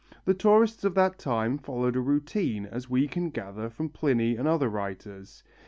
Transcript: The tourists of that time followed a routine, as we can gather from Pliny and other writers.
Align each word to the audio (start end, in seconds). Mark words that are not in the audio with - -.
The 0.25 0.33
tourists 0.33 0.83
of 0.83 0.95
that 0.95 1.19
time 1.19 1.59
followed 1.59 1.95
a 1.95 1.99
routine, 1.99 2.65
as 2.65 2.89
we 2.89 3.07
can 3.07 3.29
gather 3.29 3.69
from 3.69 3.89
Pliny 3.89 4.35
and 4.35 4.47
other 4.47 4.67
writers. 4.67 5.43